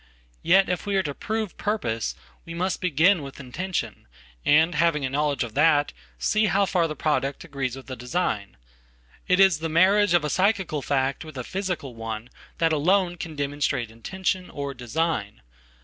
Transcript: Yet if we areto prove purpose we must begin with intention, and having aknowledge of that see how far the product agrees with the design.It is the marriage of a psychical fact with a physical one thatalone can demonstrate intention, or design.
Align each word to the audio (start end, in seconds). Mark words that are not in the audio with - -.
Yet 0.41 0.67
if 0.67 0.87
we 0.87 0.95
areto 0.95 1.19
prove 1.19 1.57
purpose 1.57 2.15
we 2.43 2.55
must 2.55 2.81
begin 2.81 3.21
with 3.21 3.39
intention, 3.39 4.07
and 4.43 4.73
having 4.73 5.03
aknowledge 5.03 5.43
of 5.43 5.53
that 5.53 5.93
see 6.17 6.47
how 6.47 6.65
far 6.65 6.87
the 6.87 6.95
product 6.95 7.43
agrees 7.43 7.75
with 7.75 7.85
the 7.85 7.95
design.It 7.95 9.39
is 9.39 9.59
the 9.59 9.69
marriage 9.69 10.15
of 10.15 10.25
a 10.25 10.29
psychical 10.31 10.81
fact 10.81 11.23
with 11.23 11.37
a 11.37 11.43
physical 11.43 11.93
one 11.93 12.31
thatalone 12.57 13.19
can 13.19 13.35
demonstrate 13.35 13.91
intention, 13.91 14.49
or 14.49 14.73
design. 14.73 15.43